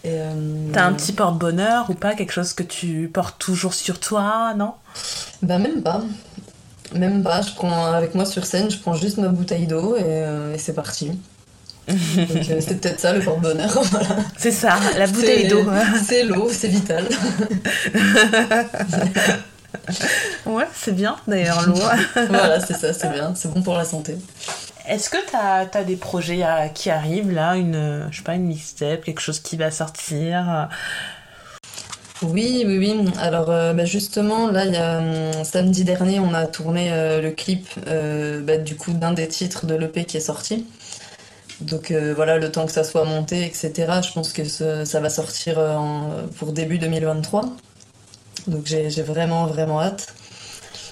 [0.04, 2.14] Euh, T'as un petit porte-bonheur ou pas?
[2.14, 4.72] Quelque chose que tu portes toujours sur toi, non?
[5.42, 6.02] Bah même pas.
[6.94, 10.02] Même pas, je prends avec moi sur scène, je prends juste ma bouteille d'eau et,
[10.02, 11.12] euh, c'est parti.
[11.90, 13.68] Euh, c'est peut-être ça le porte-bonheur.
[13.90, 14.16] Voilà.
[14.36, 15.64] C'est ça, la bouteille d'eau.
[16.04, 17.04] C'est l'eau, c'est vital.
[20.46, 21.74] ouais, c'est bien d'ailleurs l'eau.
[22.28, 24.16] voilà, c'est ça, c'est bien, c'est bon pour la santé.
[24.86, 29.02] Est-ce que tu as, des projets qui arrivent là, une, je sais pas, une mixtape,
[29.02, 30.68] quelque chose qui va sortir?
[32.22, 33.12] Oui, oui, oui.
[33.18, 37.22] Alors euh, bah, justement, là, il y a hum, samedi dernier, on a tourné euh,
[37.22, 40.66] le clip euh, bah, du coup d'un des titres de l'EP qui est sorti.
[41.60, 44.00] Donc voilà, le temps que ça soit monté, etc.
[44.02, 45.60] Je pense que ça va sortir
[46.38, 47.44] pour début 2023.
[48.46, 50.14] Donc j'ai vraiment, vraiment hâte.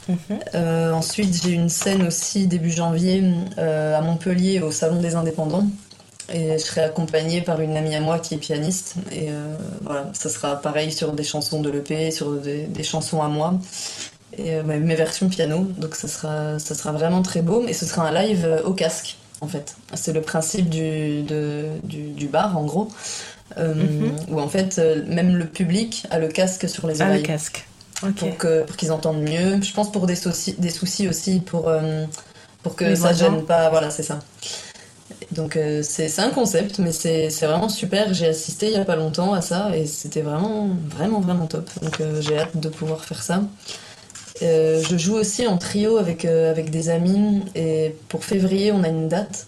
[0.09, 0.93] Mhm.
[0.93, 3.25] ensuite, j'ai une scène aussi début janvier
[3.57, 5.67] à Montpellier au Salon des Indépendants.
[6.31, 8.97] Et je serai accompagnée par une amie à moi qui est pianiste.
[9.13, 13.29] Et euh, voilà, ça sera pareil sur des chansons de l'EP, sur des, chansons à
[13.29, 13.55] moi.
[14.37, 15.65] Et euh, mes versions piano.
[15.79, 17.67] Donc ça sera, ça sera vraiment très beau.
[17.67, 19.75] Et ce sera un live euh, au casque, en fait.
[19.95, 22.89] C'est le principe du, du, bar, en gros.
[23.57, 24.13] Mhm.
[24.29, 27.15] Où en fait, même le public a le casque sur les oreilles.
[27.15, 27.67] Ah, le casque.
[28.67, 29.63] Pour qu'ils entendent mieux.
[29.63, 31.73] Je pense pour des soucis, des soucis aussi, pour,
[32.63, 33.71] pour que ça gêne pas.
[33.71, 34.21] Voilà, c'est ça.
[35.33, 38.15] Donc euh, c'est un concept, mais c'est vraiment super.
[38.15, 41.69] J'ai assisté il y a pas longtemps à ça et c'était vraiment, vraiment, vraiment top.
[41.83, 43.43] Donc euh, j'ai hâte de pouvoir faire ça.
[44.41, 48.89] Euh, je joue aussi en trio avec, avec des amis et pour février on a
[48.89, 49.47] une date.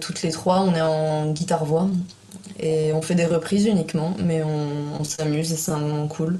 [0.00, 1.88] toutes les trois, on est en guitare-voix
[2.60, 6.38] et on fait des reprises uniquement, mais on, s'amuse et c'est un moment cool.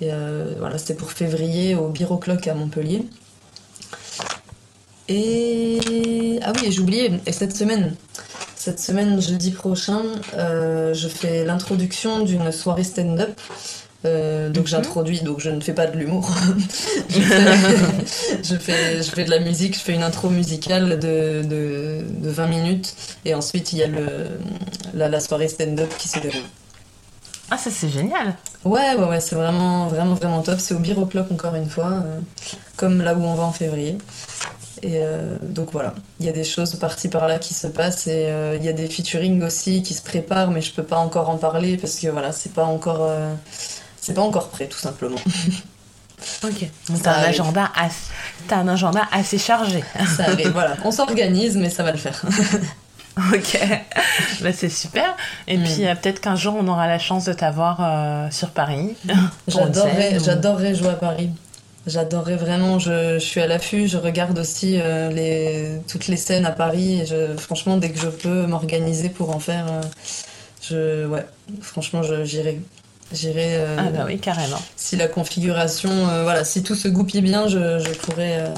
[0.00, 0.10] Et
[0.58, 3.04] voilà, c'était pour février au Biroclock à Montpellier.
[5.08, 7.94] Et ah oui, j'ai oublié, et cette semaine,
[8.56, 10.00] cette semaine, jeudi prochain,
[10.34, 13.38] euh, je fais l'introduction d'une soirée stand-up.
[14.06, 14.68] Euh, donc mhm.
[14.68, 16.30] j'introduis, donc je ne fais pas de l'humour.
[17.10, 22.46] je, fais, je, fais, de la musique, je fais une intro musicale de, de, 20
[22.46, 24.28] minutes et ensuite il y a le,
[24.92, 26.42] la, la soirée stand-up qui se déroule.
[27.50, 30.58] Ah ça c'est génial Ouais, ouais, ouais, c'est vraiment, vraiment, vraiment top.
[30.58, 32.20] C'est au Clock encore une fois, euh,
[32.76, 33.98] comme là où on va en février.
[34.82, 38.06] Et euh, donc voilà, il y a des choses parties par là qui se passent
[38.06, 40.98] et euh, il y a des featuring aussi qui se préparent, mais je peux pas
[40.98, 43.32] encore en parler parce que voilà, c'est pas encore, euh,
[44.00, 45.18] c'est pas encore prêt tout simplement.
[46.42, 48.10] Ok, donc t'as un agenda assez,
[48.48, 49.84] t'as un agenda assez chargé.
[50.16, 50.74] Ça arrive, voilà.
[50.82, 52.22] On s'organise, mais ça va le faire.
[53.34, 53.58] ok,
[54.40, 55.14] bah, c'est super.
[55.46, 58.94] Et puis euh, peut-être qu'un jour on aura la chance de t'avoir sur Paris.
[59.48, 61.30] J'adorerais, j'adorerais jouer à Paris.
[61.86, 66.46] J'adorerais vraiment, je, je, suis à l'affût, je regarde aussi euh, les, toutes les scènes
[66.46, 67.02] à Paris.
[67.02, 69.66] Et je, franchement, dès que je peux m'organiser pour en faire,
[70.62, 71.26] je, ouais,
[71.60, 72.60] franchement, j'irai.
[73.12, 73.58] J'irai.
[73.78, 74.60] ah bah oui, carrément.
[74.76, 75.90] Si la configuration,
[76.22, 78.50] voilà, si tout se goupille bien, je, je pourrais,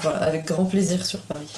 [0.00, 1.48] voilà, avec grand plaisir sur Paris.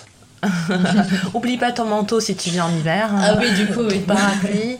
[1.34, 3.10] Oublie pas ton manteau si tu viens en hiver.
[3.12, 3.98] Ah oui, du coup, oui.
[4.00, 4.78] Parapluie.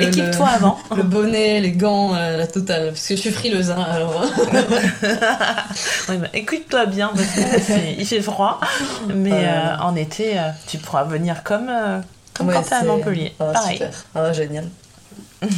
[0.00, 0.78] Équipe-toi avant.
[0.96, 2.88] Le bonnet, les gants, euh, la totale.
[2.88, 4.24] Parce que je suis frileuse, hein, alors.
[6.08, 7.28] oui, bah, écoute-toi bien, parce
[7.66, 8.60] qu'il fait froid.
[9.14, 11.70] Mais euh, en été, euh, tu pourras venir comme,
[12.34, 13.34] comme quand t'es à Montpellier.
[13.40, 13.78] Ah, Pareil.
[13.78, 13.90] Super.
[14.14, 14.64] Ah, génial.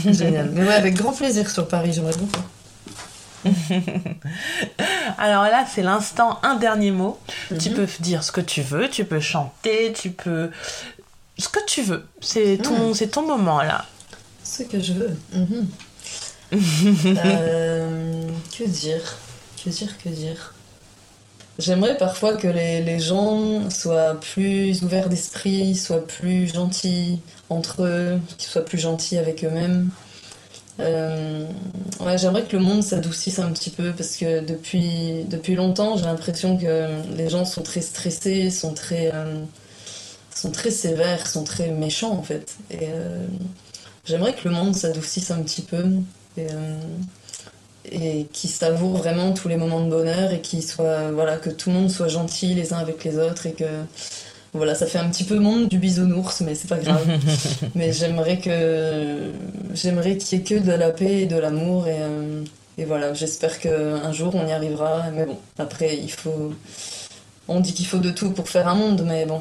[0.06, 0.50] génial.
[0.52, 2.42] Mais ouais, avec grand plaisir sur Paris, j'aimerais beaucoup.
[5.18, 7.18] Alors là, c'est l'instant, un dernier mot.
[7.60, 7.74] Tu Mhm.
[7.76, 10.50] peux dire ce que tu veux, tu peux chanter, tu peux...
[11.38, 12.06] Ce que tu veux.
[12.20, 13.84] C'est ton, ton moment là.
[14.44, 15.16] Ce que je veux.
[15.32, 15.66] Mhm.
[17.24, 19.16] Euh, que dire
[19.64, 20.54] Que dire Que dire?
[21.58, 28.20] J'aimerais parfois que les, les gens soient plus ouverts d'esprit, soient plus gentils entre eux,
[28.38, 29.90] qu'ils soient plus gentils avec eux-mêmes.
[30.80, 31.46] Euh,
[32.00, 36.04] ouais, j'aimerais que le monde s'adoucisse un petit peu parce que depuis, depuis longtemps, j'ai
[36.04, 39.42] l'impression que les gens sont très stressés, sont très, euh,
[40.34, 42.56] sont très sévères, sont très méchants en fait.
[42.80, 43.26] Euh,
[44.04, 45.84] j'aimerais que le monde s'adoucisse un petit peu
[46.38, 46.46] et,
[47.90, 51.70] et qui savoure vraiment tous les moments de bonheur et qui soit, voilà, que tout
[51.70, 53.66] le monde soit gentil les uns avec les autres et que
[54.54, 57.06] voilà, ça fait un petit peu monde du bisounours, mais c'est pas grave.
[57.74, 59.32] mais j'aimerais que
[59.72, 62.44] j'aimerais qu'il y ait que de la paix et de l'amour et, euh,
[62.76, 65.04] et voilà, j'espère qu'un jour on y arrivera.
[65.14, 66.52] Mais bon, après il faut,
[67.48, 69.40] on dit qu'il faut de tout pour faire un monde, mais bon,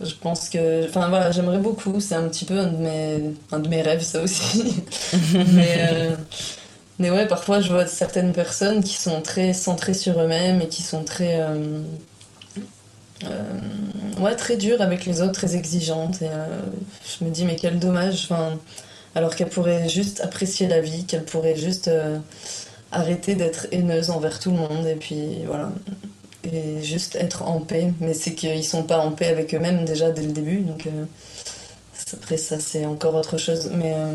[0.00, 2.00] je pense que, enfin voilà, j'aimerais beaucoup.
[2.00, 4.82] C'est un petit peu un de mes, un de mes rêves, ça aussi.
[5.54, 6.16] mais euh,
[6.98, 10.82] mais ouais, parfois je vois certaines personnes qui sont très centrées sur eux-mêmes et qui
[10.82, 11.80] sont très euh,
[14.18, 16.22] ouais, très dures avec les autres, très exigeantes.
[16.22, 16.60] Et euh,
[17.18, 18.28] je me dis, mais quel dommage.
[19.14, 22.18] Alors qu'elles pourraient juste apprécier la vie, qu'elles pourraient juste euh,
[22.92, 24.86] arrêter d'être haineuses envers tout le monde.
[24.86, 25.70] Et puis voilà.
[26.44, 27.92] Et juste être en paix.
[28.00, 30.60] Mais c'est qu'ils sont pas en paix avec eux-mêmes déjà dès le début.
[30.60, 31.04] Donc euh,
[32.14, 33.70] après, ça, c'est encore autre chose.
[33.74, 34.12] Mais, euh,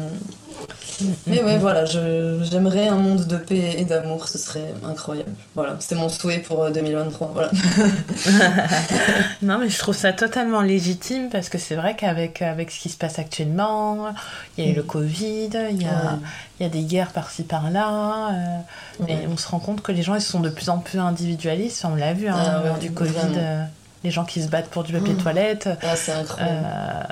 [1.28, 4.30] mais ouais, voilà, j'aimerais un monde de paix et d'amour.
[4.30, 5.32] Ce serait incroyable.
[5.56, 7.32] Voilà, c'est mon souhait pour euh, 2023.
[7.34, 7.52] Voilà.
[9.42, 12.90] Non, mais je trouve ça totalement légitime parce que c'est vrai qu'avec avec ce qui
[12.90, 14.14] se passe actuellement,
[14.58, 16.20] il y a eu le Covid, il y a, Ouais.
[16.60, 19.14] il y a des guerres par-ci par-là, euh, Ouais.
[19.24, 21.84] et on se rend compte que les gens ils sont de plus en plus individualistes.
[21.86, 23.34] On l'a vu hein, Ah ouais, du Covid, vraiment.
[23.38, 23.64] euh,
[24.04, 25.22] les gens qui se battent pour du papier Oh.
[25.22, 25.70] toilette.
[25.82, 26.66] Ah, c'est incroyable.
[26.66, 27.04] Euh,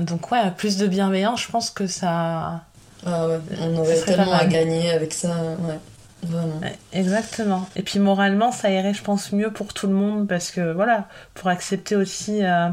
[0.00, 2.62] donc ouais, plus de bienveillance, je pense que ça...
[3.06, 5.78] Ah ouais, on aurait tellement à gagner avec ça, ouais,
[6.22, 6.60] vraiment.
[6.92, 7.68] Exactement.
[7.76, 11.06] Et puis moralement, ça irait, je pense, mieux pour tout le monde parce que voilà,
[11.34, 12.68] pour accepter aussi euh,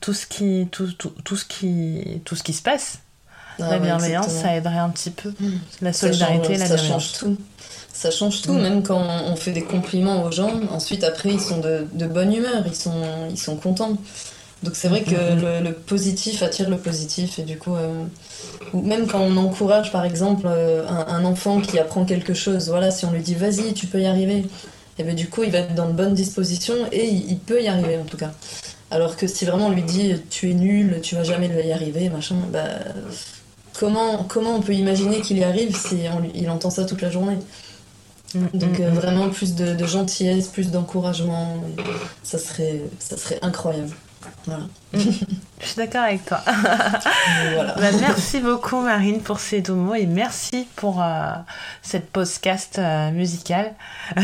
[0.00, 2.98] tout ce qui, tout, tout, tout ce qui, tout ce qui se passe.
[3.58, 4.50] Ah la ouais, bienveillance, exactement.
[4.50, 5.30] ça aiderait un petit peu.
[5.40, 5.50] Mm.
[5.82, 7.02] La Ça solidarité, change, la ça bienveillance.
[7.04, 7.36] change tout.
[7.94, 8.60] Ça change tout, Mm.
[8.62, 12.32] même quand on fait des compliments aux gens, ensuite après ils sont de, de bonne
[12.34, 13.96] humeur, ils sont, ils sont contents.
[14.62, 15.40] Donc c'est vrai que Mhm.
[15.42, 18.04] le, le positif attire le positif et du coup, euh,
[18.72, 22.68] ou même quand on encourage par exemple euh, un, un enfant qui apprend quelque chose,
[22.68, 24.44] voilà, si on lui dit vas-y, tu peux y arriver,
[24.98, 27.60] et bien du coup il va être dans de bonnes dispositions et il, il peut
[27.62, 28.32] y arriver en tout cas.
[28.92, 32.08] Alors que si vraiment on lui dit tu es nul, tu vas jamais y arriver,
[32.08, 32.68] machin, bah
[33.78, 37.10] comment, comment on peut imaginer qu'il y arrive si on il entend ça toute la
[37.10, 37.38] journée?
[38.34, 38.94] Mm, Donc euh, mm.
[38.94, 41.56] vraiment plus de, de gentillesse, plus d'encouragement,
[42.22, 43.90] ça serait, ça serait incroyable.
[44.46, 44.64] Voilà.
[44.94, 46.40] Je suis d'accord avec toi.
[47.54, 47.74] Voilà.
[47.74, 51.30] Bah, merci beaucoup Marine pour ces doux mots et merci pour euh,
[51.82, 53.72] cette podcast euh, musicale.
[54.16, 54.22] Bah,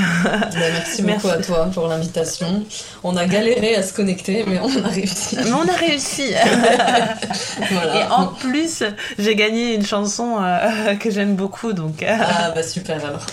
[0.52, 2.64] merci beaucoup à toi pour l'invitation.
[3.04, 5.36] On a galéré à se connecter, mais on a réussi.
[5.36, 6.32] Mais on a réussi.
[7.70, 8.00] Voilà.
[8.00, 8.82] Et en plus,
[9.18, 13.26] j'ai gagné une chanson euh, que j'aime beaucoup, donc, euh, Ah bah super alors.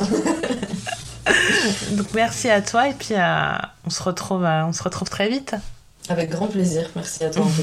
[1.91, 3.15] donc merci à toi et puis
[3.85, 5.55] on se retrouve, on se retrouve très vite.
[6.09, 6.89] Avec grand plaisir.
[6.95, 7.45] Merci à toi.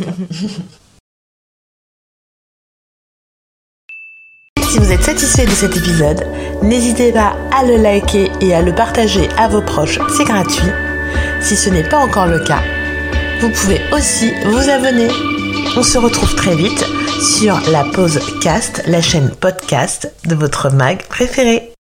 [4.73, 6.27] Si vous êtes satisfait de cet épisode,
[6.63, 10.73] n'hésitez pas à le liker et à le partager à vos proches, c'est gratuit.
[11.43, 12.63] Si ce n'est pas encore le cas,
[13.43, 15.09] vous pouvez aussi vous abonner.
[15.77, 16.87] On se retrouve très vite
[17.21, 21.72] sur la pause cast, la chaîne podcast de votre mag préféré.